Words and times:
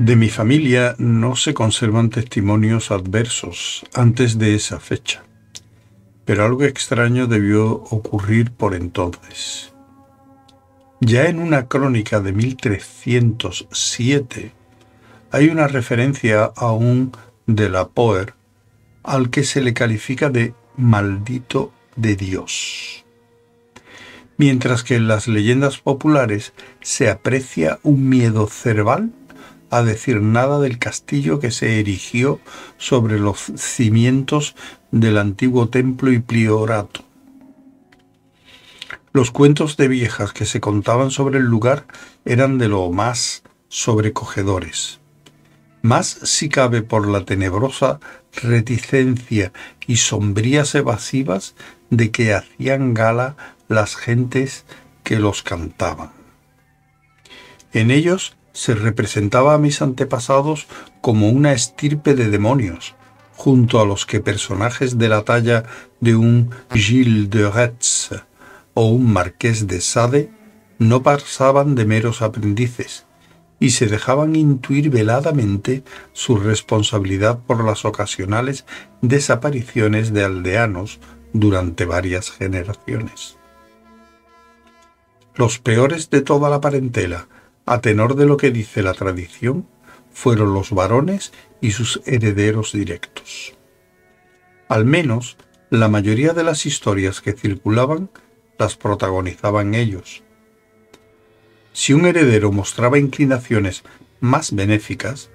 De 0.00 0.16
mi 0.16 0.28
familia 0.30 0.96
no 0.96 1.36
se 1.36 1.52
conservan 1.52 2.08
testimonios 2.08 2.90
adversos 2.90 3.84
antes 3.92 4.38
de 4.38 4.54
esa 4.54 4.80
fecha, 4.80 5.24
pero 6.24 6.46
algo 6.46 6.64
extraño 6.64 7.26
debió 7.26 7.70
ocurrir 7.70 8.50
por 8.50 8.74
entonces. 8.74 9.74
Ya 11.00 11.26
en 11.26 11.38
una 11.38 11.68
crónica 11.68 12.20
de 12.20 12.32
1307 12.32 14.52
hay 15.32 15.48
una 15.50 15.68
referencia 15.68 16.44
a 16.44 16.72
un 16.72 17.12
de 17.46 17.68
la 17.68 17.88
Poer 17.88 18.32
al 19.02 19.28
que 19.28 19.44
se 19.44 19.60
le 19.60 19.74
califica 19.74 20.30
de 20.30 20.54
maldito 20.78 21.74
de 21.96 22.16
Dios. 22.16 23.04
Mientras 24.38 24.82
que 24.82 24.94
en 24.94 25.08
las 25.08 25.28
leyendas 25.28 25.76
populares 25.76 26.54
se 26.80 27.10
aprecia 27.10 27.80
un 27.82 28.08
miedo 28.08 28.46
cerval 28.46 29.12
a 29.70 29.82
decir 29.82 30.20
nada 30.20 30.58
del 30.58 30.78
castillo 30.78 31.38
que 31.38 31.50
se 31.50 31.80
erigió 31.80 32.40
sobre 32.76 33.18
los 33.18 33.38
cimientos 33.56 34.56
del 34.90 35.18
antiguo 35.18 35.68
templo 35.68 36.12
y 36.12 36.18
priorato. 36.18 37.04
Los 39.12 39.30
cuentos 39.30 39.76
de 39.76 39.88
viejas 39.88 40.32
que 40.32 40.44
se 40.44 40.60
contaban 40.60 41.10
sobre 41.10 41.38
el 41.38 41.44
lugar 41.44 41.86
eran 42.24 42.58
de 42.58 42.68
lo 42.68 42.90
más 42.90 43.42
sobrecogedores. 43.68 45.00
Más 45.82 46.06
si 46.06 46.48
cabe 46.48 46.82
por 46.82 47.08
la 47.08 47.24
tenebrosa 47.24 48.00
reticencia 48.42 49.52
y 49.86 49.96
sombrías 49.96 50.74
evasivas 50.74 51.54
de 51.90 52.10
que 52.10 52.34
hacían 52.34 52.94
gala 52.94 53.36
las 53.68 53.96
gentes 53.96 54.64
que 55.02 55.18
los 55.18 55.42
cantaban. 55.42 56.12
En 57.72 57.90
ellos 57.90 58.36
se 58.52 58.74
representaba 58.74 59.54
a 59.54 59.58
mis 59.58 59.82
antepasados 59.82 60.66
como 61.00 61.28
una 61.28 61.52
estirpe 61.52 62.14
de 62.14 62.28
demonios, 62.28 62.94
junto 63.36 63.80
a 63.80 63.86
los 63.86 64.06
que 64.06 64.20
personajes 64.20 64.98
de 64.98 65.08
la 65.08 65.22
talla 65.22 65.64
de 66.00 66.16
un 66.16 66.50
Gilles 66.72 67.30
de 67.30 67.50
Retz 67.50 68.10
o 68.74 68.86
un 68.86 69.12
Marqués 69.12 69.66
de 69.66 69.80
Sade 69.80 70.30
no 70.78 71.02
pasaban 71.02 71.74
de 71.74 71.84
meros 71.84 72.22
aprendices 72.22 73.06
y 73.60 73.70
se 73.70 73.86
dejaban 73.86 74.34
intuir 74.34 74.90
veladamente 74.90 75.84
su 76.12 76.36
responsabilidad 76.36 77.38
por 77.46 77.62
las 77.62 77.84
ocasionales 77.84 78.64
desapariciones 79.02 80.12
de 80.14 80.24
aldeanos 80.24 80.98
durante 81.32 81.84
varias 81.84 82.30
generaciones. 82.30 83.36
Los 85.34 85.58
peores 85.58 86.10
de 86.10 86.22
toda 86.22 86.48
la 86.50 86.60
parentela, 86.60 87.28
a 87.70 87.80
tenor 87.80 88.16
de 88.16 88.26
lo 88.26 88.36
que 88.36 88.50
dice 88.50 88.82
la 88.82 88.94
tradición, 88.94 89.64
fueron 90.12 90.54
los 90.54 90.72
varones 90.72 91.32
y 91.60 91.70
sus 91.70 92.02
herederos 92.04 92.72
directos. 92.72 93.54
Al 94.68 94.84
menos, 94.84 95.36
la 95.70 95.86
mayoría 95.86 96.32
de 96.32 96.42
las 96.42 96.66
historias 96.66 97.20
que 97.20 97.32
circulaban 97.32 98.10
las 98.58 98.74
protagonizaban 98.74 99.76
ellos. 99.76 100.24
Si 101.72 101.92
un 101.92 102.06
heredero 102.06 102.50
mostraba 102.50 102.98
inclinaciones 102.98 103.84
más 104.18 104.52
benéficas, 104.52 105.30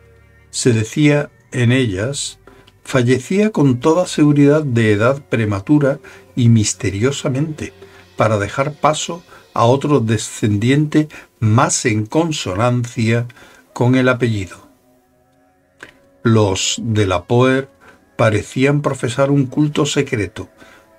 se 0.49 0.73
decía 0.73 1.31
en 1.53 1.71
ellas, 1.71 2.39
fallecía 2.83 3.51
con 3.51 3.79
toda 3.79 4.07
seguridad 4.07 4.61
de 4.61 4.91
edad 4.91 5.23
prematura 5.23 5.99
y 6.35 6.49
misteriosamente, 6.49 7.71
para 8.17 8.37
dejar 8.37 8.73
paso 8.73 9.23
a 9.53 9.63
otro 9.63 10.01
descendiente 10.01 11.07
más 11.45 11.85
en 11.85 12.05
consonancia 12.05 13.27
con 13.73 13.95
el 13.95 14.09
apellido. 14.09 14.69
Los 16.23 16.79
de 16.81 17.05
la 17.05 17.25
Poer 17.25 17.69
parecían 18.15 18.81
profesar 18.81 19.29
un 19.31 19.45
culto 19.45 19.85
secreto, 19.85 20.49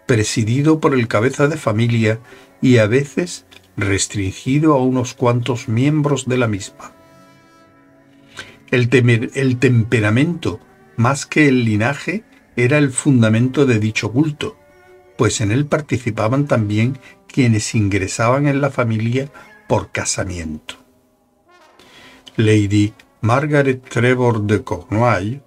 presidido 0.07 0.81
por 0.81 0.95
el 0.95 1.09
cabeza 1.09 1.49
de 1.49 1.57
familia 1.57 2.21
y 2.63 2.79
a 2.79 2.87
veces 2.87 3.45
restringido 3.77 4.75
a 4.75 4.83
unos 4.83 5.15
cuantos 5.15 5.69
miembros 5.69 6.27
de 6.27 6.39
la 6.39 6.47
misma. 6.47 6.93
El, 8.71 8.89
el 9.35 9.59
temperamento, 9.59 10.61
más 10.97 11.27
que 11.27 11.49
el 11.49 11.65
linaje, 11.65 12.25
era 12.57 12.79
el 12.79 12.91
fundamento 12.91 13.67
de 13.67 13.79
dicho 13.79 14.13
culto, 14.13 14.57
pues 15.17 15.41
en 15.41 15.51
él 15.51 15.67
participaban 15.67 16.47
también 16.47 16.99
quienes 17.27 17.75
ingresaban 17.75 18.47
en 18.47 18.61
la 18.61 18.71
familia 18.71 19.29
por 19.67 19.91
casamiento. 19.91 20.77
Lady 22.37 22.93
Margaret 23.21 23.83
Trevor 23.89 24.43
de 24.43 24.63
Cornwall, 24.63 25.43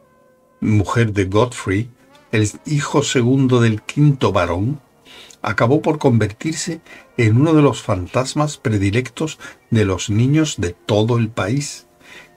mujer 0.59 1.13
de 1.13 1.25
Godfrey, 1.25 1.89
el 2.31 2.49
hijo 2.65 3.03
segundo 3.03 3.61
del 3.61 3.81
quinto 3.81 4.31
varón, 4.31 4.79
acabó 5.41 5.81
por 5.81 5.99
convertirse 5.99 6.81
en 7.17 7.37
uno 7.37 7.53
de 7.53 7.61
los 7.61 7.81
fantasmas 7.81 8.57
predilectos 8.57 9.39
de 9.69 9.85
los 9.85 10.09
niños 10.09 10.55
de 10.57 10.71
todo 10.73 11.17
el 11.17 11.29
país 11.29 11.87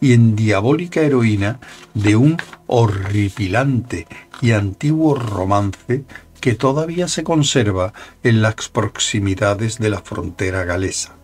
y 0.00 0.12
en 0.12 0.36
diabólica 0.36 1.00
heroína 1.00 1.60
de 1.94 2.16
un 2.16 2.36
horripilante 2.66 4.06
y 4.40 4.52
antiguo 4.52 5.14
romance 5.14 6.04
que 6.40 6.54
todavía 6.54 7.08
se 7.08 7.22
conserva 7.22 7.92
en 8.22 8.42
las 8.42 8.68
proximidades 8.68 9.78
de 9.78 9.90
la 9.90 10.00
frontera 10.00 10.64
galesa. 10.64 11.21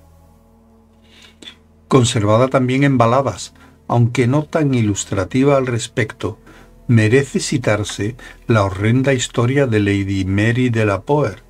Conservada 1.88 2.48
también 2.48 2.84
en 2.84 2.98
baladas, 2.98 3.54
aunque 3.86 4.26
no 4.26 4.44
tan 4.44 4.74
ilustrativa 4.74 5.56
al 5.56 5.66
respecto, 5.66 6.38
merece 6.86 7.40
citarse 7.40 8.16
la 8.46 8.64
horrenda 8.64 9.14
historia 9.14 9.66
de 9.66 9.80
Lady 9.80 10.24
Mary 10.24 10.70
de 10.70 10.84
la 10.84 11.02
Poer, 11.02 11.42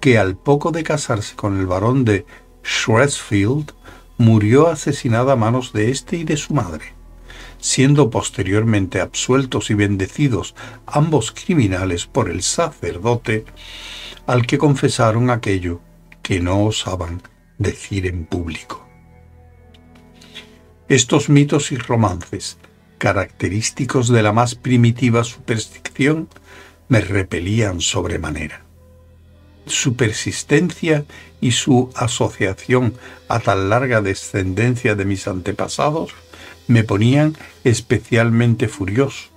que 0.00 0.18
al 0.18 0.36
poco 0.36 0.70
de 0.70 0.82
casarse 0.82 1.34
con 1.34 1.58
el 1.58 1.66
barón 1.66 2.04
de 2.04 2.26
Shresfield, 2.62 3.72
murió 4.18 4.68
asesinada 4.68 5.32
a 5.32 5.36
manos 5.36 5.72
de 5.72 5.90
éste 5.90 6.16
y 6.16 6.24
de 6.24 6.36
su 6.36 6.54
madre 6.54 6.94
siendo 7.64 8.10
posteriormente 8.10 9.00
absueltos 9.00 9.70
y 9.70 9.74
bendecidos 9.74 10.54
ambos 10.84 11.32
criminales 11.32 12.04
por 12.04 12.28
el 12.28 12.42
sacerdote, 12.42 13.46
al 14.26 14.46
que 14.46 14.58
confesaron 14.58 15.30
aquello 15.30 15.80
que 16.22 16.40
no 16.40 16.62
osaban 16.62 17.22
decir 17.56 18.04
en 18.04 18.26
público. 18.26 18.83
Estos 20.88 21.30
mitos 21.30 21.72
y 21.72 21.78
romances, 21.78 22.58
característicos 22.98 24.08
de 24.08 24.22
la 24.22 24.32
más 24.32 24.54
primitiva 24.54 25.24
superstición, 25.24 26.28
me 26.88 27.00
repelían 27.00 27.80
sobremanera. 27.80 28.60
Su 29.64 29.96
persistencia 29.96 31.06
y 31.40 31.52
su 31.52 31.90
asociación 31.96 32.92
a 33.28 33.40
tan 33.40 33.70
larga 33.70 34.02
descendencia 34.02 34.94
de 34.94 35.06
mis 35.06 35.26
antepasados 35.26 36.12
me 36.66 36.84
ponían 36.84 37.34
especialmente 37.64 38.68
furioso, 38.68 39.30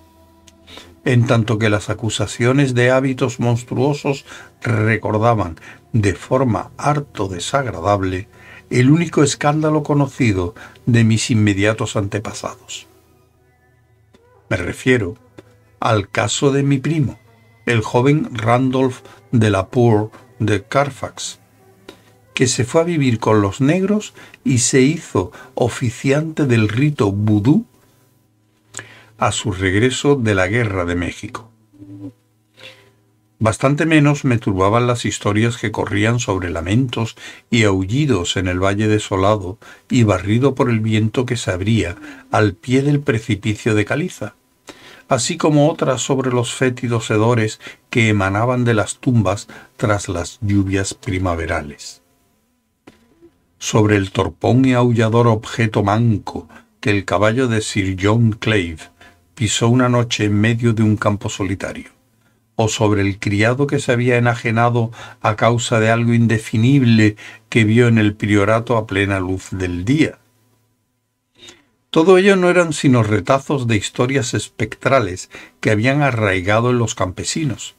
en 1.06 1.28
tanto 1.28 1.57
que 1.57 1.69
las 1.69 1.90
acusaciones 1.90 2.74
de 2.74 2.91
hábitos 2.91 3.40
monstruosos 3.40 4.25
recordaban 4.62 5.57
de 5.94 6.13
forma 6.13 6.72
harto 6.78 7.30
desagradable 7.30 8.28
el 8.69 8.91
único 8.91 9.23
escándalo 9.23 9.83
conocido 9.83 10.55
de 10.85 11.03
mis 11.03 11.31
inmediatos 11.31 11.95
antepasados. 11.95 12.88
Me 14.50 14.57
refiero 14.57 15.16
al 15.79 16.09
caso 16.09 16.51
de 16.51 16.63
mi 16.63 16.77
primo, 16.77 17.19
el 17.66 17.81
joven 17.81 18.29
Randolph 18.31 19.00
de 19.31 19.50
la 19.50 19.67
Poor 19.67 20.11
de 20.39 20.63
Carfax, 20.63 21.39
que 22.33 22.47
se 22.47 22.65
fue 22.65 22.81
a 22.81 22.86
vivir 22.86 23.19
con 23.19 23.42
los 23.42 23.62
negros 23.62 24.13
y 24.44 24.59
se 24.59 24.81
hizo 24.81 25.31
oficiante 25.56 26.45
del 26.45 26.69
rito 26.69 27.12
vudú 27.12 27.65
a 29.18 29.31
su 29.31 29.51
regreso 29.51 30.15
de 30.15 30.36
la 30.36 30.47
Guerra 30.47 30.86
de 30.86 30.95
México. 30.95 31.50
Bastante 33.39 33.86
menos 33.86 34.25
me 34.25 34.39
turbaban 34.39 34.88
las 34.88 35.06
historias 35.06 35.57
que 35.57 35.72
corrían 35.72 36.19
sobre 36.19 36.50
lamentos 36.50 37.16
y 37.51 37.63
aullidos 37.66 38.36
en 38.36 38.48
el 38.48 38.60
valle 38.60 38.88
desolado 38.88 39.60
y 39.89 40.04
barrido 40.04 40.56
por 40.56 40.72
el 40.72 40.80
viento 40.80 41.28
que 41.28 41.38
se 41.38 41.51
abría 41.51 41.98
al 42.31 42.56
pie 42.56 42.81
del 42.81 43.00
precipicio 43.00 43.75
de 43.75 43.86
caliza, 43.86 44.34
así 45.07 45.38
como 45.38 45.69
otras 45.69 46.01
sobre 46.01 46.31
los 46.31 46.56
fétidos 46.56 47.12
hedores 47.12 47.60
que 47.92 48.10
emanaban 48.10 48.66
de 48.66 48.74
las 48.74 48.98
tumbas 48.98 49.48
tras 49.78 50.10
las 50.10 50.40
lluvias 50.42 50.95
primaverales. 50.95 52.01
Sobre 53.60 53.98
el 53.98 54.12
torpón 54.12 54.66
y 54.66 54.74
aullador 54.74 55.28
objeto 55.28 55.83
manco 55.83 56.50
que 56.80 56.90
el 56.90 57.06
caballo 57.06 57.48
de 57.48 57.62
Sir 57.62 57.98
John 58.01 58.31
Clave 58.31 58.80
pisó 59.36 59.69
una 59.69 59.90
noche 59.90 60.25
en 60.25 60.33
medio 60.33 60.74
de 60.74 60.81
un 60.81 60.98
campo 60.98 61.30
solitario, 61.30 61.96
o 62.57 62.68
sobre 62.68 63.01
el 63.01 63.19
criado 63.19 63.68
que 63.68 63.80
se 63.80 63.92
había 63.94 64.18
enajenado 64.18 64.92
a 65.21 65.36
causa 65.36 65.80
de 65.80 65.92
algo 65.92 66.13
indefinible 66.13 67.15
que 67.50 67.63
vio 67.63 67.88
en 67.88 68.00
el 68.00 68.15
priorato 68.15 68.75
a 68.77 68.88
plena 68.88 69.19
luz 69.19 69.50
del 69.51 69.86
día. 69.86 70.18
Todo 71.92 72.18
ello 72.18 72.36
no 72.36 72.50
eran 72.50 72.74
sino 72.74 73.04
retazos 73.04 73.68
de 73.68 73.77
historias 73.77 74.33
espectrales 74.33 75.30
que 75.62 75.71
habían 75.71 76.01
arraigado 76.01 76.71
en 76.71 76.80
los 76.80 76.95
campesinos, 76.95 77.75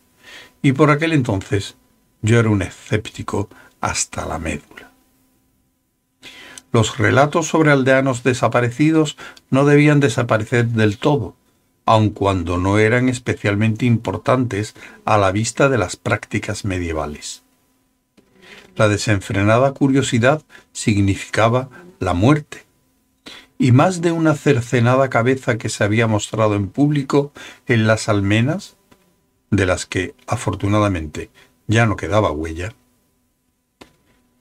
y 0.62 0.72
por 0.72 0.90
aquel 0.90 1.12
entonces 1.12 1.76
yo 2.22 2.38
era 2.38 2.48
un 2.48 2.62
escéptico 2.62 3.50
hasta 3.80 4.26
la 4.26 4.38
médula. 4.38 4.92
Los 6.70 6.98
relatos 6.98 7.48
sobre 7.48 7.72
aldeanos 7.72 8.22
desaparecidos 8.22 9.16
no 9.50 9.64
debían 9.64 9.98
desaparecer 9.98 10.68
del 10.68 10.98
todo, 10.98 11.34
aun 11.88 12.10
cuando 12.10 12.58
no 12.58 12.78
eran 12.78 13.08
especialmente 13.08 13.86
importantes 13.86 14.74
a 15.06 15.16
la 15.16 15.32
vista 15.32 15.70
de 15.70 15.78
las 15.78 15.96
prácticas 15.96 16.66
medievales. 16.66 17.44
La 18.76 18.88
desenfrenada 18.88 19.72
curiosidad 19.72 20.42
significaba 20.72 21.70
la 21.98 22.12
muerte, 22.12 22.66
y 23.58 23.72
más 23.72 24.02
de 24.02 24.12
una 24.12 24.34
cercenada 24.34 25.08
cabeza 25.08 25.56
que 25.56 25.70
se 25.70 25.82
había 25.82 26.06
mostrado 26.06 26.56
en 26.56 26.68
público 26.68 27.32
en 27.66 27.86
las 27.86 28.10
almenas, 28.10 28.76
de 29.50 29.64
las 29.64 29.86
que 29.86 30.14
afortunadamente 30.26 31.30
ya 31.68 31.86
no 31.86 31.96
quedaba 31.96 32.30
huella, 32.32 32.74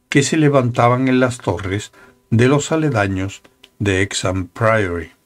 que 0.10 0.22
se 0.22 0.36
levantaban 0.36 1.08
en 1.08 1.22
las 1.22 1.38
torres 1.38 1.94
de 2.30 2.50
los 2.50 2.74
aledaños 2.74 3.42
de 3.80 4.02
Exham 4.02 4.50
Priory. 4.50 5.17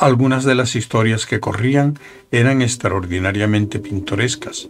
Algunas 0.00 0.44
de 0.44 0.54
las 0.54 0.76
historias 0.76 1.26
que 1.26 1.40
corrían 1.40 1.98
eran 2.30 2.62
extraordinariamente 2.62 3.78
pintorescas, 3.80 4.66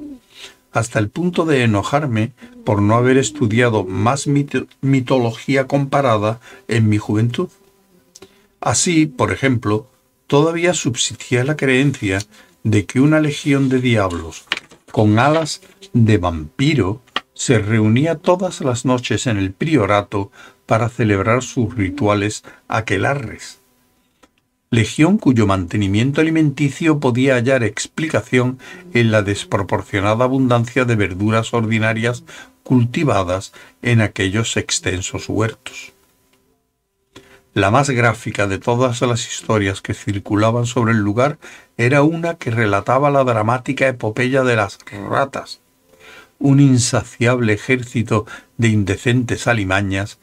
hasta 0.73 0.99
el 0.99 1.09
punto 1.09 1.45
de 1.45 1.63
enojarme 1.63 2.33
por 2.65 2.83
no 2.83 2.97
haber 2.97 3.17
estudiado 3.17 3.85
más 3.85 4.27
mitología 4.27 5.69
comparada 5.69 6.41
en 6.67 6.89
mi 6.89 6.99
juventud. 6.99 7.49
Así, 8.61 9.07
por 9.07 9.31
ejemplo, 9.31 9.87
todavía 10.27 10.75
subsistía 10.75 11.45
la 11.45 11.57
creencia 11.57 12.19
de 12.65 12.87
que 12.87 12.99
una 12.99 13.21
legión 13.21 13.69
de 13.69 13.81
diablos 13.81 14.47
con 14.91 15.21
alas 15.21 15.61
de 15.93 16.19
vampiro 16.19 17.03
se 17.35 17.61
reunía 17.61 18.17
todas 18.17 18.63
las 18.63 18.85
noches 18.85 19.29
en 19.29 19.37
el 19.37 19.53
priorato 19.53 20.33
para 20.67 20.89
celebrar 20.89 21.45
sus 21.45 21.73
rituales 21.77 22.43
aquelarres 22.67 23.60
legión 24.71 25.19
cuyo 25.19 25.49
mantenimiento 25.49 26.21
alimenticio 26.21 27.01
podía 27.01 27.35
hallar 27.35 27.65
explicación 27.65 28.61
en 28.95 29.11
la 29.11 29.23
desproporcionada 29.23 30.25
abundancia 30.25 30.85
de 30.85 30.95
verduras 30.95 31.53
ordinarias 31.53 32.23
cultivadas 32.63 33.53
en 33.83 34.01
aquellos 34.01 34.57
extensos 34.57 35.29
huertos. 35.29 35.93
La 37.53 37.73
más 37.73 37.91
gráfica 37.91 38.47
de 38.47 38.61
todas 38.61 39.01
las 39.01 39.27
historias 39.27 39.81
que 39.81 39.93
circulaban 39.93 40.67
sobre 40.67 40.93
el 40.93 40.99
lugar 40.99 41.39
era 41.77 42.03
una 42.03 42.35
que 42.35 42.53
relataba 42.53 43.11
la 43.11 43.25
dramática 43.25 43.89
epopeya 43.89 44.45
de 44.45 44.55
las 44.55 44.79
ratas, 45.11 45.61
un 46.39 46.61
insaciable 46.61 47.55
ejército 47.55 48.25
de 48.57 48.69
indecentes 48.69 49.49
alimañas 49.49 50.21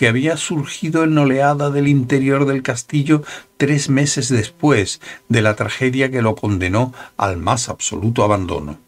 que 0.00 0.08
había 0.08 0.38
surgido 0.38 1.04
en 1.04 1.18
oleada 1.18 1.68
del 1.68 1.86
interior 1.86 2.46
del 2.46 2.62
castillo 2.62 3.22
tres 3.58 3.90
meses 3.90 4.30
después 4.30 4.98
de 5.28 5.42
la 5.42 5.56
tragedia 5.56 6.10
que 6.10 6.22
lo 6.22 6.36
condenó 6.36 6.94
al 7.18 7.36
más 7.36 7.68
absoluto 7.68 8.24
abandono. 8.24 8.78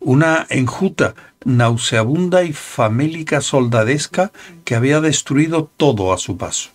Una 0.00 0.46
enjuta 0.48 1.14
nauseabunda 1.44 2.42
y 2.42 2.54
famélica 2.54 3.42
soldadesca 3.42 4.32
que 4.64 4.76
había 4.76 5.02
destruido 5.02 5.70
todo 5.76 6.14
a 6.14 6.16
su 6.16 6.38
paso, 6.38 6.70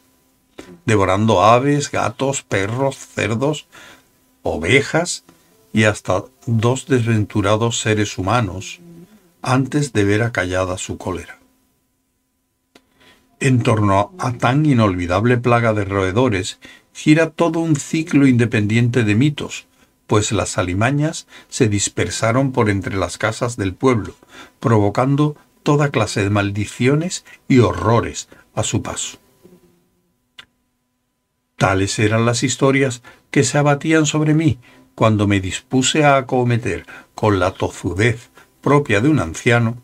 devorando 0.85 1.43
aves, 1.43 1.89
gatos, 1.89 2.43
perros, 2.43 2.97
cerdos, 2.97 3.65
ovejas 4.43 5.23
y 5.73 5.85
hasta 5.85 6.23
dos 6.45 6.85
desventurados 6.85 7.79
seres 7.79 8.19
humanos 8.19 8.79
antes 9.41 9.91
de 9.91 10.03
ver 10.03 10.21
acallada 10.21 10.77
su 10.77 10.99
cólera. 10.99 11.38
En 13.39 13.63
torno 13.63 14.13
a 14.19 14.33
tan 14.33 14.65
inolvidable 14.65 15.37
plaga 15.37 15.73
de 15.73 15.85
roedores 15.85 16.59
gira 16.93 17.29
todo 17.29 17.59
un 17.59 17.77
ciclo 17.77 18.27
independiente 18.27 19.05
de 19.05 19.15
mitos, 19.15 19.65
pues 20.07 20.33
las 20.33 20.57
alimañas 20.57 21.25
se 21.47 21.69
dispersaron 21.69 22.51
por 22.51 22.69
entre 22.69 22.97
las 22.97 23.17
casas 23.17 23.55
del 23.55 23.73
pueblo, 23.73 24.15
provocando 24.59 25.37
toda 25.63 25.89
clase 25.89 26.21
de 26.21 26.29
maldiciones 26.29 27.23
y 27.47 27.59
horrores 27.59 28.27
a 28.55 28.63
su 28.63 28.81
paso. 28.81 29.19
Tales 31.55 31.97
eran 31.99 32.25
las 32.25 32.43
historias 32.43 33.01
que 33.31 33.43
se 33.43 33.57
abatían 33.57 34.05
sobre 34.05 34.33
mí 34.33 34.59
cuando 34.95 35.27
me 35.27 35.39
dispuse 35.39 36.03
a 36.03 36.17
acometer 36.17 36.85
con 37.15 37.39
la 37.39 37.51
tozudez 37.51 38.31
propia 38.61 38.99
de 38.99 39.07
un 39.07 39.19
anciano 39.19 39.81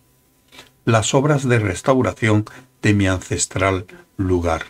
las 0.86 1.16
obras 1.16 1.48
de 1.48 1.60
restauración 1.60 2.46
de 2.86 2.94
mi 2.94 3.08
ancestral 3.08 3.88
lugar. 4.16 4.62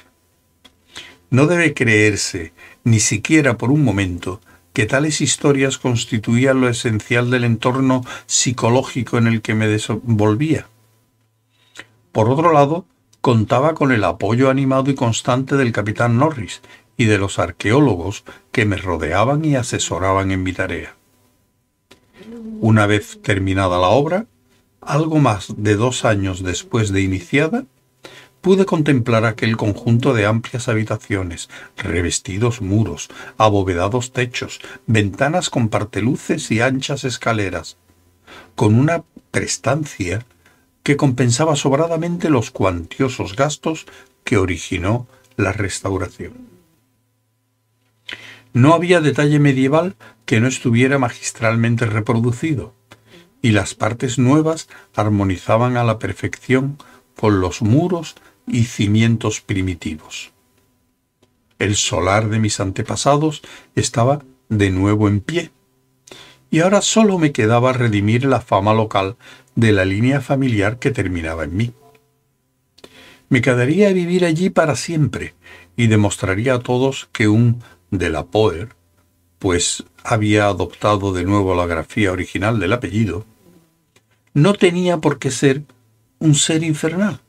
No 1.30 1.48
debe 1.48 1.74
creerse, 1.74 2.54
ni 2.86 3.02
siquiera 3.02 3.58
por 3.58 3.72
un 3.72 3.84
momento, 3.84 4.40
que 4.72 4.86
tales 4.86 5.20
historias 5.20 5.78
constituían 5.78 6.62
lo 6.62 6.70
esencial 6.70 7.30
del 7.30 7.44
entorno 7.44 8.06
psicológico 8.26 9.18
en 9.18 9.28
el 9.28 9.42
que 9.42 9.54
me 9.54 9.68
desenvolvía. 9.68 10.70
Por 12.14 12.30
otro 12.30 12.54
lado, 12.54 12.86
contaba 13.20 13.74
con 13.74 13.92
el 13.92 14.06
apoyo 14.06 14.50
animado 14.50 14.90
y 14.90 14.96
constante 14.96 15.58
del 15.58 15.74
capitán 15.74 16.18
Norris 16.18 16.62
y 16.96 17.06
de 17.06 17.18
los 17.18 17.38
arqueólogos 17.38 18.24
que 18.54 18.64
me 18.64 18.78
rodeaban 18.78 19.44
y 19.44 19.58
asesoraban 19.58 20.32
en 20.32 20.42
mi 20.42 20.54
tarea. 20.54 20.96
Una 22.62 22.86
vez 22.86 23.20
terminada 23.22 23.78
la 23.78 23.90
obra, 23.90 24.26
algo 24.80 25.18
más 25.20 25.54
de 25.58 25.76
dos 25.76 26.06
años 26.06 26.44
después 26.44 26.94
de 26.94 27.02
iniciada, 27.02 27.66
pude 28.46 28.68
contemplar 28.68 29.26
aquel 29.26 29.58
conjunto 29.58 30.14
de 30.14 30.28
amplias 30.28 30.68
habitaciones, 30.68 31.50
revestidos 31.78 32.62
muros, 32.62 33.10
abovedados 33.40 34.14
techos, 34.14 34.60
ventanas 34.86 35.50
con 35.50 35.70
parteluces 35.70 36.52
y 36.52 36.62
anchas 36.62 37.06
escaleras, 37.06 37.78
con 38.54 38.76
una 38.76 39.04
prestancia 39.32 40.28
que 40.84 40.96
compensaba 40.96 41.56
sobradamente 41.56 42.30
los 42.30 42.52
cuantiosos 42.52 43.36
gastos 43.36 43.88
que 44.24 44.38
originó 44.38 45.08
la 45.38 45.52
restauración. 45.52 46.34
No 48.54 48.76
había 48.76 49.02
detalle 49.02 49.40
medieval 49.40 49.96
que 50.28 50.40
no 50.40 50.48
estuviera 50.48 51.00
magistralmente 51.00 51.88
reproducido, 51.88 52.76
y 53.42 53.54
las 53.54 53.74
partes 53.74 54.20
nuevas 54.20 54.70
armonizaban 54.94 55.78
a 55.78 55.84
la 55.84 55.98
perfección 55.98 56.78
con 57.16 57.42
los 57.42 57.64
muros 57.64 58.16
y 58.48 58.66
cimientos 58.66 59.42
primitivos. 59.42 60.32
El 61.60 61.76
solar 61.76 62.30
de 62.30 62.40
mis 62.40 62.60
antepasados 62.60 63.42
estaba 63.76 64.24
de 64.50 64.70
nuevo 64.70 65.08
en 65.08 65.22
pie, 65.22 65.52
y 66.52 66.60
ahora 66.60 66.82
solo 66.82 67.18
me 67.18 67.32
quedaba 67.32 67.74
redimir 67.74 68.26
la 68.26 68.42
fama 68.42 68.74
local 68.74 69.18
de 69.56 69.72
la 69.72 69.86
línea 69.86 70.22
familiar 70.22 70.80
que 70.80 70.92
terminaba 70.92 71.44
en 71.44 71.58
mí. 71.58 71.74
Me 73.30 73.42
quedaría 73.42 73.90
a 73.90 73.94
vivir 73.94 74.24
allí 74.24 74.50
para 74.50 74.76
siempre 74.76 75.34
y 75.76 75.88
demostraría 75.88 76.56
a 76.56 76.60
todos 76.60 77.10
que 77.12 77.28
un 77.28 77.64
de 77.90 78.10
la 78.10 78.26
Poer, 78.26 78.76
pues 79.40 79.84
había 80.04 80.46
adoptado 80.46 81.14
de 81.14 81.24
nuevo 81.24 81.56
la 81.56 81.66
grafía 81.66 82.12
original 82.12 82.60
del 82.60 82.74
apellido, 82.74 83.26
no 84.34 84.54
tenía 84.54 84.98
por 84.98 85.18
qué 85.18 85.32
ser 85.32 85.64
un 86.20 86.36
ser 86.36 86.64
infernal. 86.64 87.22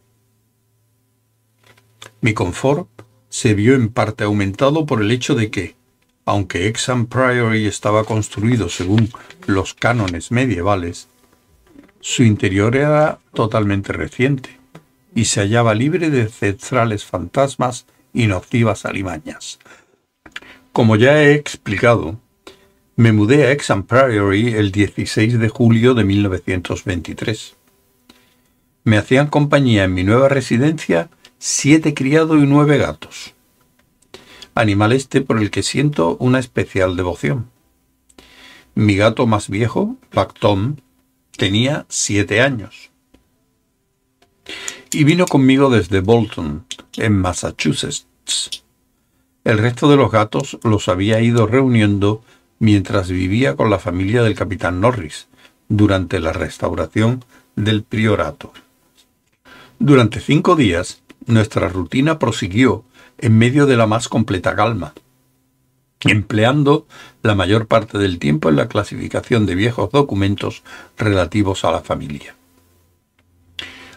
Mi 2.27 2.35
confort 2.35 2.89
se 3.29 3.55
vio 3.55 3.77
en 3.77 3.89
parte 3.89 4.25
aumentado 4.25 4.85
por 4.85 5.01
el 5.01 5.13
hecho 5.13 5.37
de 5.37 5.49
que, 5.49 5.77
aunque 6.25 6.67
Exham 6.67 7.07
Priory 7.07 7.67
estaba 7.67 8.03
construido 8.03 8.69
según 8.69 9.11
los 9.47 9.75
cánones 9.75 10.33
medievales, 10.33 11.07
su 12.01 12.25
interior 12.25 12.75
era 12.75 13.21
totalmente 13.33 13.93
reciente 13.93 14.59
y 15.15 15.27
se 15.27 15.39
hallaba 15.39 15.77
libre 15.77 16.11
de 16.11 16.23
ancestrales 16.23 17.05
fantasmas 17.05 17.87
y 18.13 18.27
nocivas 18.27 18.87
alimañas. 18.87 19.61
Como 20.73 20.97
ya 20.97 21.23
he 21.23 21.35
explicado, 21.35 22.19
me 22.97 23.13
mudé 23.13 23.45
a 23.45 23.53
Exham 23.53 23.85
Priory 23.85 24.49
el 24.49 24.73
16 24.73 25.39
de 25.39 25.49
julio 25.49 25.95
de 25.95 26.03
1923. 26.03 27.55
Me 28.83 28.99
hacían 28.99 29.29
compañía 29.29 29.85
en 29.85 29.95
mi 29.95 30.03
nueva 30.03 30.29
residencia 30.29 31.09
siete 31.39 31.95
criados 31.95 32.39
y 32.43 32.47
nueve 32.47 32.79
gatos. 32.79 33.35
Animal 34.55 34.93
este 34.93 35.21
por 35.21 35.39
el 35.39 35.51
que 35.51 35.63
siento 35.63 36.17
una 36.19 36.39
especial 36.39 36.97
devoción. 36.97 37.51
Mi 38.75 38.97
gato 38.97 39.27
más 39.27 39.49
viejo, 39.49 39.97
Black 40.13 40.39
Tom, 40.39 40.77
tenía 41.37 41.87
siete 41.89 42.41
años. 42.41 42.91
y 44.93 45.05
vino 45.05 45.27
conmigo 45.27 45.69
desde 45.69 46.01
Bolton, 46.01 46.65
en 46.97 47.19
Massachusetts. 47.19 48.07
El 49.45 49.59
resto 49.59 49.91
de 49.91 49.97
los 49.97 50.11
gatos 50.11 50.59
los 50.63 50.89
había 50.89 51.21
ido 51.21 51.47
reuniendo 51.47 52.23
mientras 52.59 53.11
vivía 53.11 53.57
con 53.57 53.69
la 53.69 53.79
familia 53.79 54.23
del 54.23 54.35
capitán 54.35 54.81
Norris, 54.81 55.29
durante 55.69 56.21
la 56.21 56.33
restauración 56.33 57.25
del 57.57 57.83
priorato. 57.83 58.53
Durante 59.79 60.21
cinco 60.21 60.57
días, 60.57 61.03
nuestra 61.27 61.69
rutina 61.69 62.19
prosiguió 62.19 62.85
en 63.19 63.37
medio 63.37 63.67
de 63.67 63.77
la 63.77 63.87
más 63.87 64.09
completa 64.09 64.55
calma, 64.55 64.95
empleando 66.01 66.87
la 67.23 67.35
mayor 67.35 67.67
parte 67.67 67.99
del 67.99 68.19
tiempo 68.19 68.49
en 68.49 68.57
la 68.57 68.69
clasificación 68.69 69.47
de 69.47 69.55
viejos 69.55 69.91
documentos 69.91 70.63
relativos 70.97 71.65
a 71.65 71.73
la 71.73 71.81
familia. 71.81 72.35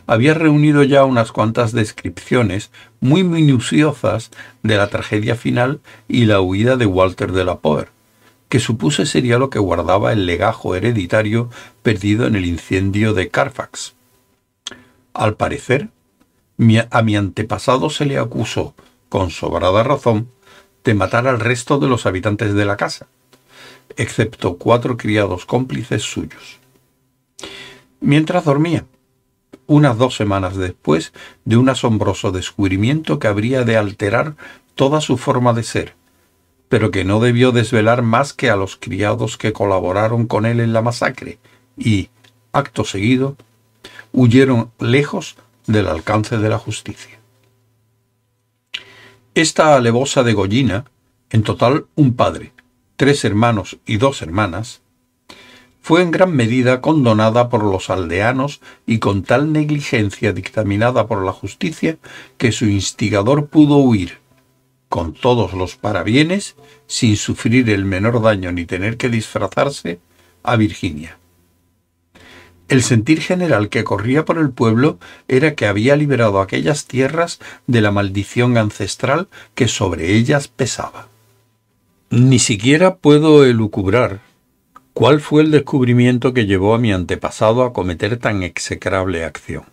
Había 0.07 0.33
reunido 0.33 0.81
ya 0.81 1.05
unas 1.05 1.31
cuantas 1.31 1.71
descripciones 1.71 2.71
muy 2.99 3.23
minuciosas 3.23 4.31
de 4.63 4.75
la 4.75 4.89
tragedia 4.89 5.35
final 5.35 5.81
y 6.07 6.25
la 6.25 6.41
huida 6.41 6.77
de 6.77 6.87
Walter 6.87 7.31
de 7.31 7.45
la 7.45 7.59
Poer, 7.59 7.89
que 8.47 8.59
supuse 8.59 9.05
sería 9.05 9.37
lo 9.37 9.51
que 9.51 9.59
guardaba 9.59 10.11
el 10.11 10.25
legajo 10.25 10.73
hereditario 10.73 11.51
perdido 11.83 12.25
en 12.25 12.35
el 12.35 12.45
incendio 12.45 13.13
de 13.13 13.29
Carfax. 13.29 13.93
Al 15.13 15.35
parecer, 15.35 15.89
a 16.91 17.01
mi 17.01 17.15
antepasado 17.15 17.89
se 17.89 18.05
le 18.05 18.17
acusó, 18.17 18.75
con 19.07 19.29
sobrada 19.29 19.81
razón, 19.83 20.29
de 20.83 20.93
matar 20.93 21.27
al 21.27 21.39
resto 21.39 21.79
de 21.79 21.87
los 21.87 22.05
habitantes 22.05 22.53
de 22.53 22.65
la 22.65 22.77
casa, 22.77 23.07
excepto 23.95 24.57
cuatro 24.57 24.97
criados 24.97 25.45
cómplices 25.45 26.03
suyos. 26.03 26.59
Mientras 28.01 28.45
dormía, 28.45 28.85
unas 29.67 29.97
dos 29.97 30.15
semanas 30.15 30.57
después 30.57 31.13
de 31.45 31.57
un 31.57 31.69
asombroso 31.69 32.31
descubrimiento 32.31 33.19
que 33.19 33.27
habría 33.27 33.63
de 33.63 33.77
alterar 33.77 34.35
toda 34.75 34.99
su 34.99 35.17
forma 35.17 35.53
de 35.53 35.63
ser, 35.63 35.95
pero 36.69 36.91
que 36.91 37.03
no 37.03 37.19
debió 37.19 37.51
desvelar 37.51 38.01
más 38.01 38.33
que 38.33 38.49
a 38.49 38.55
los 38.55 38.75
criados 38.77 39.37
que 39.37 39.53
colaboraron 39.53 40.27
con 40.27 40.45
él 40.45 40.59
en 40.59 40.73
la 40.73 40.81
masacre 40.81 41.39
y, 41.77 42.09
acto 42.51 42.83
seguido, 42.83 43.37
huyeron 44.11 44.71
lejos 44.79 45.37
del 45.69 45.87
alcance 45.87 46.37
de 46.39 46.49
la 46.49 46.57
justicia. 46.57 47.19
Esta 49.35 49.75
alevosa 49.75 50.23
degollina, 50.23 50.85
en 51.29 51.43
total 51.43 51.85
un 51.95 52.15
padre, 52.15 52.53
tres 52.95 53.23
hermanos 53.23 53.77
y 53.85 53.97
dos 53.97 54.23
hermanas, 54.23 54.81
fue 55.79 56.01
en 56.01 56.09
gran 56.09 56.35
medida 56.35 56.81
condonada 56.81 57.49
por 57.49 57.63
los 57.63 57.91
aldeanos 57.91 58.61
y 58.87 58.97
con 58.97 59.21
tal 59.21 59.53
negligencia 59.53 60.33
dictaminada 60.33 61.07
por 61.07 61.23
la 61.23 61.31
justicia 61.31 61.99
que 62.37 62.51
su 62.51 62.65
instigador 62.65 63.47
pudo 63.47 63.77
huir, 63.77 64.17
con 64.89 65.13
todos 65.13 65.53
los 65.53 65.75
parabienes, 65.75 66.55
sin 66.87 67.15
sufrir 67.15 67.69
el 67.69 67.85
menor 67.85 68.21
daño 68.23 68.51
ni 68.51 68.65
tener 68.65 68.97
que 68.97 69.09
disfrazarse, 69.09 69.99
a 70.41 70.55
Virginia. 70.55 71.19
El 72.69 72.83
sentir 72.83 73.19
general 73.19 73.69
que 73.69 73.83
corría 73.83 74.25
por 74.25 74.37
el 74.37 74.51
pueblo 74.51 74.99
era 75.27 75.55
que 75.55 75.65
había 75.65 75.95
liberado 75.95 76.39
aquellas 76.39 76.85
tierras 76.85 77.39
de 77.65 77.81
la 77.81 77.91
maldición 77.91 78.57
ancestral 78.57 79.27
que 79.55 79.67
sobre 79.67 80.13
ellas 80.13 80.47
pesaba. 80.47 81.07
Ni 82.11 82.37
siquiera 82.37 82.97
puedo 82.97 83.43
elucubrar 83.43 84.21
cuál 84.93 85.19
fue 85.19 85.41
el 85.41 85.49
descubrimiento 85.49 86.31
que 86.33 86.45
llevó 86.45 86.75
a 86.75 86.79
mi 86.79 86.93
antepasado 86.93 87.63
a 87.63 87.73
cometer 87.73 88.17
tan 88.17 88.43
execrable 88.43 89.25
acción. 89.25 89.63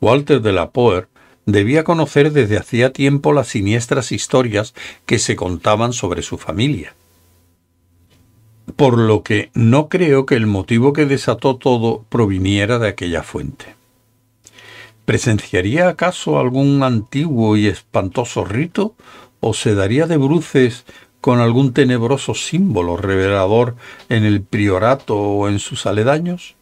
Walter 0.00 0.40
de 0.40 0.52
la 0.52 0.70
Poer 0.70 1.08
debía 1.44 1.84
conocer 1.84 2.32
desde 2.32 2.56
hacía 2.56 2.90
tiempo 2.92 3.34
las 3.34 3.48
siniestras 3.48 4.12
historias 4.12 4.74
que 5.04 5.18
se 5.18 5.36
contaban 5.36 5.92
sobre 5.92 6.22
su 6.22 6.38
familia. 6.38 6.94
Por 8.76 8.98
lo 8.98 9.22
que 9.22 9.50
no 9.54 9.88
creo 9.88 10.26
que 10.26 10.34
el 10.34 10.46
motivo 10.46 10.92
que 10.92 11.06
desató 11.06 11.56
todo 11.56 12.04
proviniera 12.08 12.78
de 12.78 12.88
aquella 12.88 13.22
fuente. 13.22 13.76
¿Presenciaría 15.04 15.88
acaso 15.88 16.38
algún 16.38 16.82
antiguo 16.82 17.56
y 17.56 17.66
espantoso 17.66 18.44
rito 18.44 18.94
o 19.40 19.52
se 19.52 19.74
daría 19.74 20.06
de 20.06 20.16
bruces 20.16 20.84
con 21.20 21.40
algún 21.40 21.72
tenebroso 21.72 22.34
símbolo 22.34 22.96
revelador 22.96 23.76
en 24.08 24.24
el 24.24 24.42
priorato 24.42 25.16
o 25.16 25.48
en 25.48 25.58
sus 25.58 25.86
aledaños? 25.86 26.56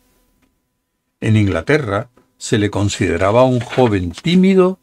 En 1.21 1.37
Inglaterra, 1.37 2.09
se 2.37 2.59
le 2.59 2.71
consideraba 2.71 3.44
un 3.44 3.61
joven 3.61 4.11
tímido 4.11 4.80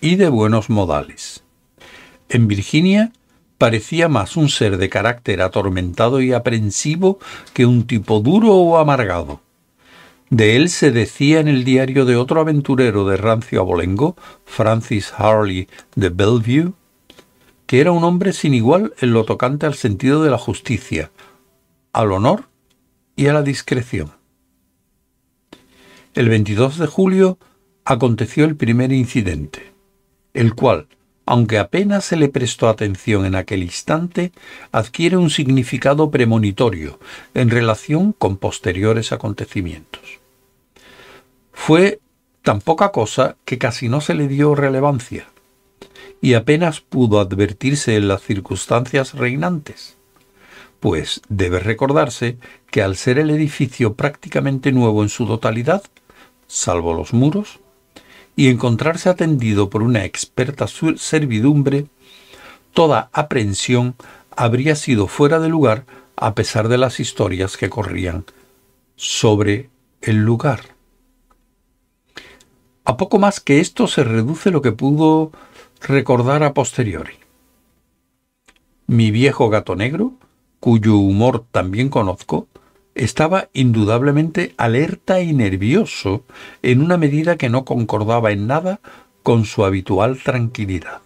y 0.00 0.14
de 0.14 0.28
buenos 0.28 0.70
modales. 0.70 1.42
En 2.28 2.46
Virginia 2.46 3.12
parecía 3.62 4.08
más 4.08 4.36
un 4.36 4.48
ser 4.48 4.76
de 4.76 4.88
carácter 4.88 5.40
atormentado 5.40 6.20
y 6.20 6.32
aprensivo 6.32 7.20
que 7.54 7.64
un 7.64 7.86
tipo 7.86 8.18
duro 8.18 8.56
o 8.56 8.76
amargado. 8.76 9.40
De 10.30 10.56
él 10.56 10.68
se 10.68 10.90
decía 10.90 11.38
en 11.38 11.46
el 11.46 11.62
diario 11.62 12.04
de 12.04 12.16
otro 12.16 12.40
aventurero 12.40 13.06
de 13.06 13.16
rancio 13.16 13.60
abolengo, 13.60 14.16
Francis 14.44 15.14
Harley 15.16 15.68
de 15.94 16.08
Bellevue, 16.08 16.72
que 17.66 17.80
era 17.80 17.92
un 17.92 18.02
hombre 18.02 18.32
sin 18.32 18.52
igual 18.52 18.94
en 19.00 19.12
lo 19.12 19.24
tocante 19.24 19.64
al 19.64 19.74
sentido 19.74 20.24
de 20.24 20.30
la 20.30 20.38
justicia, 20.38 21.12
al 21.92 22.10
honor 22.10 22.48
y 23.14 23.28
a 23.28 23.32
la 23.32 23.42
discreción. 23.42 24.10
El 26.14 26.28
22 26.28 26.78
de 26.78 26.86
julio 26.88 27.38
aconteció 27.84 28.44
el 28.44 28.56
primer 28.56 28.90
incidente, 28.90 29.72
el 30.34 30.56
cual, 30.56 30.88
aunque 31.32 31.58
apenas 31.58 32.04
se 32.04 32.16
le 32.16 32.28
prestó 32.28 32.68
atención 32.68 33.24
en 33.24 33.34
aquel 33.34 33.62
instante, 33.62 34.32
adquiere 34.70 35.16
un 35.16 35.30
significado 35.30 36.10
premonitorio 36.10 36.98
en 37.32 37.48
relación 37.48 38.12
con 38.12 38.36
posteriores 38.36 39.12
acontecimientos. 39.12 40.02
Fue 41.54 42.00
tan 42.42 42.60
poca 42.60 42.92
cosa 42.92 43.36
que 43.46 43.56
casi 43.56 43.88
no 43.88 44.02
se 44.02 44.12
le 44.12 44.28
dio 44.28 44.54
relevancia, 44.54 45.26
y 46.20 46.34
apenas 46.34 46.82
pudo 46.82 47.18
advertirse 47.18 47.96
en 47.96 48.08
las 48.08 48.20
circunstancias 48.20 49.14
reinantes 49.14 49.96
pues 50.80 51.22
debe 51.28 51.60
recordarse 51.60 52.36
que 52.70 52.82
al 52.82 52.96
ser 52.96 53.18
el 53.18 53.30
edificio 53.30 53.94
prácticamente 53.94 54.72
nuevo 54.72 55.04
en 55.04 55.08
su 55.08 55.26
totalidad, 55.26 55.84
salvo 56.48 56.92
los 56.92 57.14
muros, 57.14 57.60
y 58.36 58.48
encontrarse 58.48 59.08
atendido 59.08 59.70
por 59.70 59.82
una 59.82 60.04
experta 60.04 60.66
servidumbre, 60.66 61.86
toda 62.72 63.10
aprehensión 63.12 63.94
habría 64.34 64.74
sido 64.76 65.06
fuera 65.06 65.38
de 65.38 65.48
lugar 65.48 65.84
a 66.16 66.34
pesar 66.34 66.68
de 66.68 66.78
las 66.78 67.00
historias 67.00 67.56
que 67.56 67.70
corrían 67.70 68.24
sobre 68.96 69.70
el 70.00 70.24
lugar. 70.24 70.60
A 72.84 72.96
poco 72.96 73.18
más 73.18 73.40
que 73.40 73.60
esto 73.60 73.86
se 73.86 74.02
reduce 74.02 74.50
lo 74.50 74.62
que 74.62 74.72
pudo 74.72 75.30
recordar 75.80 76.42
a 76.42 76.54
posteriori. 76.54 77.14
Mi 78.86 79.10
viejo 79.10 79.50
gato 79.50 79.76
negro, 79.76 80.14
cuyo 80.58 80.96
humor 80.96 81.44
también 81.50 81.88
conozco, 81.88 82.48
estaba 82.94 83.48
indudablemente 83.52 84.54
alerta 84.56 85.20
y 85.20 85.32
nervioso 85.32 86.24
en 86.62 86.82
una 86.82 86.96
medida 86.96 87.36
que 87.36 87.48
no 87.48 87.64
concordaba 87.64 88.32
en 88.32 88.46
nada 88.46 88.80
con 89.22 89.44
su 89.44 89.64
habitual 89.64 90.18
tranquilidad. 90.22 91.00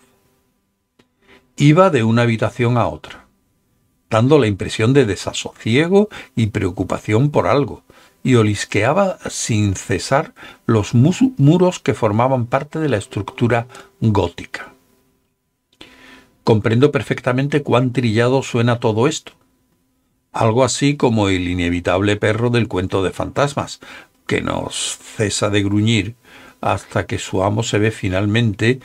Iba 1.56 1.90
de 1.90 2.02
una 2.02 2.22
habitación 2.22 2.76
a 2.76 2.86
otra, 2.88 3.26
dando 4.10 4.38
la 4.38 4.46
impresión 4.46 4.92
de 4.92 5.06
desasosiego 5.06 6.08
y 6.34 6.48
preocupación 6.48 7.30
por 7.30 7.46
algo, 7.46 7.82
y 8.22 8.34
olisqueaba 8.34 9.18
sin 9.30 9.74
cesar 9.76 10.34
los 10.66 10.94
muros 10.94 11.78
que 11.78 11.94
formaban 11.94 12.46
parte 12.46 12.80
de 12.80 12.88
la 12.88 12.96
estructura 12.96 13.68
gótica. 14.00 14.72
Comprendo 16.42 16.90
perfectamente 16.90 17.62
cuán 17.62 17.92
trillado 17.92 18.42
suena 18.42 18.80
todo 18.80 19.06
esto, 19.06 19.32
algo 20.36 20.64
así 20.64 20.96
como 20.96 21.28
el 21.28 21.48
inevitable 21.48 22.16
perro 22.16 22.50
del 22.50 22.68
cuento 22.68 23.02
de 23.02 23.10
fantasmas, 23.10 23.80
que 24.26 24.42
no 24.42 24.68
cesa 24.70 25.50
de 25.50 25.62
gruñir 25.62 26.14
hasta 26.60 27.06
que 27.06 27.18
su 27.18 27.42
amo 27.42 27.62
se 27.62 27.78
ve 27.78 27.90
finalmente 27.90 28.80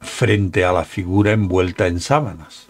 frente 0.00 0.64
a 0.64 0.72
la 0.72 0.84
figura 0.84 1.32
envuelta 1.32 1.86
en 1.86 2.00
sábanas. 2.00 2.68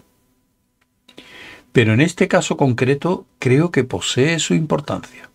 Pero 1.71 1.93
en 1.93 2.01
este 2.01 2.27
caso 2.27 2.57
concreto 2.57 3.25
creo 3.39 3.71
que 3.71 3.83
posee 3.83 4.39
su 4.39 4.53
importancia. 4.53 5.29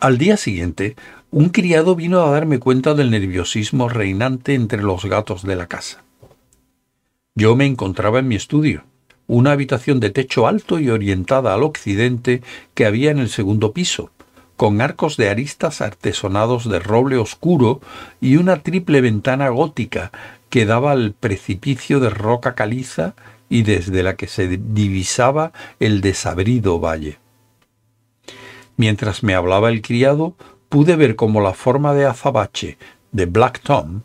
Al 0.00 0.18
día 0.18 0.36
siguiente, 0.36 0.96
un 1.30 1.50
criado 1.50 1.94
vino 1.94 2.20
a 2.20 2.30
darme 2.30 2.58
cuenta 2.58 2.94
del 2.94 3.10
nerviosismo 3.10 3.88
reinante 3.88 4.54
entre 4.54 4.82
los 4.82 5.04
gatos 5.04 5.42
de 5.42 5.56
la 5.56 5.66
casa. 5.66 6.02
Yo 7.34 7.54
me 7.54 7.66
encontraba 7.66 8.20
en 8.20 8.28
mi 8.28 8.36
estudio, 8.36 8.84
una 9.28 9.52
habitación 9.52 10.00
de 10.00 10.10
techo 10.10 10.48
alto 10.48 10.80
y 10.80 10.90
orientada 10.90 11.54
al 11.54 11.62
occidente 11.62 12.42
que 12.74 12.86
había 12.86 13.12
en 13.12 13.18
el 13.18 13.28
segundo 13.28 13.72
piso, 13.72 14.10
con 14.56 14.80
arcos 14.80 15.16
de 15.16 15.28
aristas 15.28 15.80
artesonados 15.80 16.68
de 16.68 16.80
roble 16.80 17.18
oscuro 17.18 17.80
y 18.20 18.36
una 18.36 18.62
triple 18.62 19.00
ventana 19.00 19.50
gótica 19.50 20.10
que 20.50 20.66
daba 20.66 20.92
al 20.92 21.12
precipicio 21.12 22.00
de 22.00 22.10
roca 22.10 22.54
caliza 22.54 23.14
y 23.48 23.62
desde 23.62 24.02
la 24.02 24.16
que 24.16 24.26
se 24.26 24.48
divisaba 24.48 25.52
el 25.78 26.00
desabrido 26.00 26.80
valle. 26.80 27.18
Mientras 28.76 29.22
me 29.22 29.34
hablaba 29.34 29.68
el 29.68 29.82
criado, 29.82 30.34
pude 30.68 30.96
ver 30.96 31.16
cómo 31.16 31.40
la 31.40 31.52
forma 31.52 31.94
de 31.94 32.06
azabache 32.06 32.78
de 33.12 33.26
Black 33.26 33.60
Tom 33.60 34.02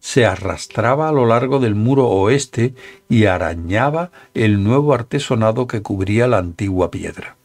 se 0.00 0.26
arrastraba 0.26 1.08
a 1.08 1.12
lo 1.12 1.26
largo 1.26 1.60
del 1.60 1.74
muro 1.74 2.08
oeste 2.08 2.74
y 3.08 3.26
arañaba 3.26 4.10
el 4.34 4.64
nuevo 4.64 4.94
artesonado 4.94 5.66
que 5.66 5.82
cubría 5.82 6.26
la 6.26 6.38
antigua 6.38 6.90
piedra. 6.90 7.36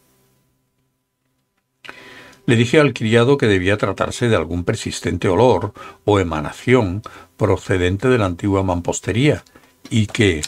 Le 2.48 2.56
dije 2.56 2.80
al 2.80 2.94
criado 2.94 3.38
que 3.38 3.48
debía 3.48 3.78
tratarse 3.78 4.30
de 4.30 4.36
algún 4.36 4.64
persistente 4.64 5.28
olor 5.28 5.74
o 6.06 6.20
emanación 6.20 7.02
procedente 7.38 8.08
de 8.08 8.20
la 8.20 8.28
antigua 8.28 8.64
mampostería, 8.64 9.44
y 9.90 10.08
que, 10.08 10.42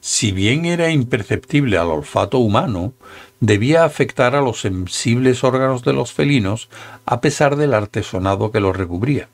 si 0.00 0.32
bien 0.32 0.64
era 0.64 0.90
imperceptible 0.90 1.78
al 1.78 1.88
olfato 1.88 2.38
humano, 2.38 2.92
debía 3.38 3.84
afectar 3.84 4.34
a 4.34 4.40
los 4.40 4.60
sensibles 4.60 5.44
órganos 5.44 5.84
de 5.84 5.92
los 5.92 6.12
felinos 6.12 6.68
a 7.06 7.20
pesar 7.20 7.56
del 7.56 7.74
artesonado 7.74 8.50
que 8.50 8.60
los 8.60 8.76
recubría. 8.76 9.28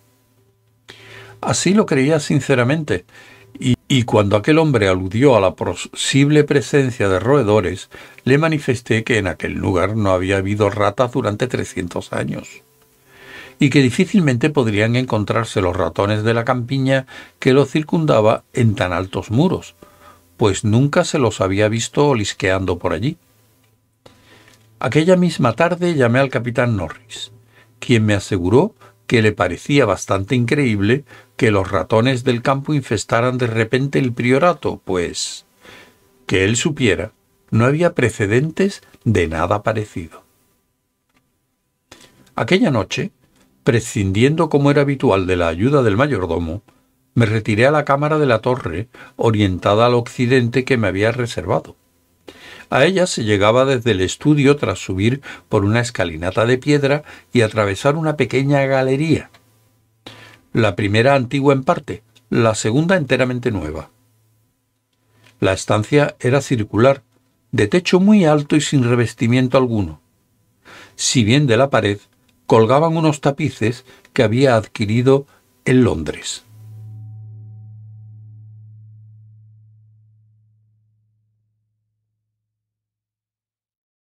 Así 1.40 1.74
lo 1.74 1.86
creía 1.86 2.20
sinceramente, 2.20 3.04
y, 3.88 4.02
cuando 4.02 4.36
aquel 4.36 4.58
hombre 4.58 4.88
aludió 4.88 5.36
a 5.36 5.40
la 5.40 5.54
posible 5.54 6.44
presencia 6.44 7.08
de 7.08 7.20
roedores, 7.20 7.88
le 8.24 8.36
manifesté 8.36 9.04
que 9.04 9.18
en 9.18 9.28
aquel 9.28 9.52
lugar 9.52 9.96
no 9.96 10.10
había 10.10 10.38
habido 10.38 10.70
ratas 10.70 11.12
durante 11.12 11.46
trescientos 11.46 12.12
años, 12.12 12.62
y 13.58 13.70
que 13.70 13.80
difícilmente 13.80 14.50
podrían 14.50 14.96
encontrarse 14.96 15.60
los 15.60 15.76
ratones 15.76 16.24
de 16.24 16.34
la 16.34 16.44
campiña 16.44 17.06
que 17.38 17.52
lo 17.52 17.64
circundaba 17.64 18.44
en 18.52 18.74
tan 18.74 18.92
altos 18.92 19.30
muros, 19.30 19.76
pues 20.36 20.64
nunca 20.64 21.04
se 21.04 21.18
los 21.18 21.40
había 21.40 21.68
visto 21.68 22.08
olisqueando 22.08 22.78
por 22.78 22.92
allí. 22.92 23.16
Aquella 24.78 25.16
misma 25.16 25.54
tarde 25.54 25.94
llamé 25.94 26.18
al 26.18 26.28
capitán 26.28 26.76
Norris, 26.76 27.32
quien 27.78 28.04
me 28.04 28.14
aseguró 28.14 28.74
que 29.06 29.22
le 29.22 29.32
parecía 29.32 29.86
bastante 29.86 30.34
increíble 30.34 31.04
que 31.36 31.50
los 31.50 31.70
ratones 31.70 32.24
del 32.24 32.42
campo 32.42 32.74
infestaran 32.74 33.38
de 33.38 33.46
repente 33.46 33.98
el 33.98 34.12
priorato, 34.12 34.80
pues 34.84 35.46
que 36.26 36.44
él 36.44 36.56
supiera, 36.56 37.12
no 37.50 37.64
había 37.64 37.94
precedentes 37.94 38.82
de 39.04 39.28
nada 39.28 39.62
parecido. 39.62 40.24
Aquella 42.34 42.70
noche, 42.70 43.12
prescindiendo 43.64 44.48
como 44.48 44.70
era 44.70 44.82
habitual 44.82 45.26
de 45.26 45.36
la 45.36 45.48
ayuda 45.48 45.82
del 45.82 45.96
mayordomo, 45.96 46.62
me 47.14 47.24
retiré 47.24 47.66
a 47.66 47.70
la 47.70 47.84
cámara 47.84 48.18
de 48.18 48.26
la 48.26 48.40
torre, 48.40 48.88
orientada 49.16 49.86
al 49.86 49.94
occidente 49.94 50.64
que 50.64 50.76
me 50.76 50.88
había 50.88 51.12
reservado. 51.12 51.76
A 52.70 52.84
ella 52.84 53.06
se 53.06 53.24
llegaba 53.24 53.64
desde 53.64 53.92
el 53.92 54.00
estudio 54.00 54.56
tras 54.56 54.78
subir 54.78 55.20
por 55.48 55.64
una 55.64 55.80
escalinata 55.80 56.46
de 56.46 56.58
piedra 56.58 57.04
y 57.32 57.42
atravesar 57.42 57.96
una 57.96 58.16
pequeña 58.16 58.64
galería, 58.66 59.30
la 60.56 60.74
primera 60.74 61.14
antigua 61.14 61.52
en 61.52 61.64
parte, 61.64 62.02
la 62.30 62.54
segunda 62.54 62.96
enteramente 62.96 63.50
nueva. 63.50 63.90
La 65.38 65.52
estancia 65.52 66.16
era 66.18 66.40
circular, 66.40 67.02
de 67.52 67.68
techo 67.68 68.00
muy 68.00 68.24
alto 68.24 68.56
y 68.56 68.62
sin 68.62 68.82
revestimiento 68.82 69.58
alguno. 69.58 70.00
Si 70.94 71.24
bien 71.24 71.46
de 71.46 71.58
la 71.58 71.68
pared 71.68 71.98
colgaban 72.46 72.96
unos 72.96 73.20
tapices 73.20 73.84
que 74.14 74.22
había 74.22 74.56
adquirido 74.56 75.26
en 75.66 75.84
Londres. 75.84 76.45